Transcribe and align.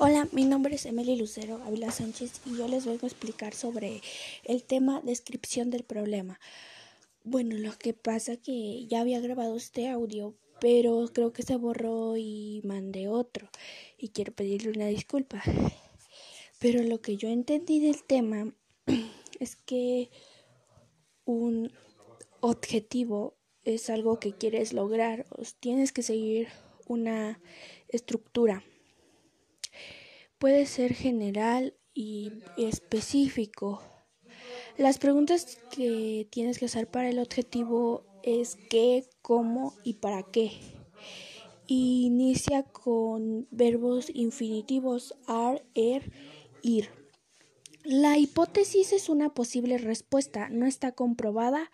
Hola, 0.00 0.28
mi 0.30 0.44
nombre 0.44 0.76
es 0.76 0.86
Emily 0.86 1.16
Lucero 1.16 1.60
Ávila 1.64 1.90
Sánchez 1.90 2.40
y 2.46 2.56
yo 2.56 2.68
les 2.68 2.86
vengo 2.86 3.00
a 3.02 3.08
explicar 3.08 3.52
sobre 3.52 4.00
el 4.44 4.62
tema 4.62 5.00
descripción 5.02 5.70
del 5.70 5.82
problema. 5.82 6.38
Bueno, 7.24 7.56
lo 7.56 7.76
que 7.76 7.94
pasa 7.94 8.36
que 8.36 8.86
ya 8.86 9.00
había 9.00 9.18
grabado 9.18 9.56
este 9.56 9.88
audio, 9.88 10.36
pero 10.60 11.10
creo 11.12 11.32
que 11.32 11.42
se 11.42 11.56
borró 11.56 12.16
y 12.16 12.60
mandé 12.62 13.08
otro 13.08 13.48
y 13.98 14.10
quiero 14.10 14.32
pedirle 14.32 14.70
una 14.70 14.86
disculpa. 14.86 15.42
Pero 16.60 16.84
lo 16.84 17.00
que 17.00 17.16
yo 17.16 17.28
entendí 17.28 17.80
del 17.80 18.04
tema 18.04 18.54
es 19.40 19.56
que 19.56 20.10
un 21.24 21.72
objetivo 22.38 23.36
es 23.64 23.90
algo 23.90 24.20
que 24.20 24.32
quieres 24.32 24.72
lograr, 24.72 25.26
tienes 25.58 25.90
que 25.90 26.04
seguir 26.04 26.46
una 26.86 27.40
estructura 27.88 28.62
puede 30.38 30.66
ser 30.66 30.94
general 30.94 31.74
y 31.94 32.32
específico. 32.56 33.82
Las 34.76 34.98
preguntas 34.98 35.58
que 35.74 36.28
tienes 36.30 36.58
que 36.58 36.66
hacer 36.66 36.88
para 36.88 37.08
el 37.08 37.18
objetivo 37.18 38.04
es 38.22 38.56
qué, 38.70 39.04
cómo 39.22 39.74
y 39.82 39.94
para 39.94 40.22
qué. 40.22 40.52
Inicia 41.66 42.62
con 42.62 43.48
verbos 43.50 44.10
infinitivos 44.14 45.14
ar, 45.26 45.64
er, 45.74 46.12
ir. 46.62 46.88
La 47.84 48.18
hipótesis 48.18 48.92
es 48.92 49.08
una 49.08 49.34
posible 49.34 49.78
respuesta, 49.78 50.48
no 50.48 50.66
está 50.66 50.92
comprobada. 50.92 51.70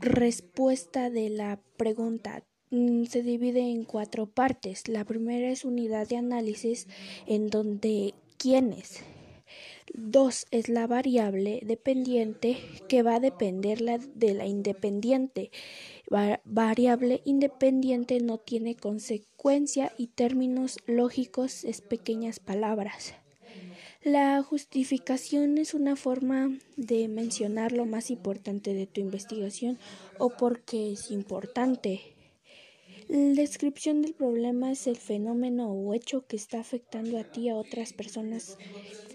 respuesta 0.00 1.10
de 1.10 1.30
la 1.30 1.60
pregunta 1.76 2.44
se 2.70 3.22
divide 3.22 3.60
en 3.60 3.84
cuatro 3.84 4.26
partes. 4.26 4.88
La 4.88 5.04
primera 5.04 5.50
es 5.50 5.64
unidad 5.64 6.08
de 6.08 6.16
análisis 6.16 6.86
en 7.26 7.48
donde 7.48 8.14
quiénes. 8.36 9.02
Dos 9.94 10.46
es 10.50 10.68
la 10.68 10.86
variable 10.86 11.60
dependiente 11.64 12.58
que 12.88 13.02
va 13.02 13.16
a 13.16 13.20
depender 13.20 13.80
de 13.80 14.34
la 14.34 14.46
independiente. 14.46 15.50
variable 16.44 17.22
independiente 17.24 18.20
no 18.20 18.38
tiene 18.38 18.76
consecuencia 18.76 19.92
y 19.96 20.08
términos 20.08 20.78
lógicos 20.86 21.64
es 21.64 21.80
pequeñas 21.80 22.38
palabras. 22.38 23.14
La 24.04 24.42
justificación 24.42 25.58
es 25.58 25.74
una 25.74 25.96
forma 25.96 26.56
de 26.76 27.08
mencionar 27.08 27.72
lo 27.72 27.84
más 27.84 28.10
importante 28.10 28.72
de 28.72 28.86
tu 28.86 29.00
investigación 29.00 29.78
o 30.18 30.30
porque 30.30 30.92
es 30.92 31.10
importante. 31.10 32.17
La 33.08 33.34
descripción 33.42 34.02
del 34.02 34.14
problema 34.14 34.70
es 34.70 34.86
el 34.86 34.96
fenómeno 34.96 35.72
o 35.72 35.94
hecho 35.94 36.26
que 36.28 36.36
está 36.36 36.60
afectando 36.60 37.18
a 37.18 37.24
ti 37.24 37.48
a 37.48 37.56
otras 37.56 37.92
personas 37.92 38.56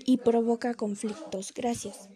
y 0.05 0.17
provoca 0.17 0.75
conflictos. 0.75 1.53
Gracias. 1.53 2.09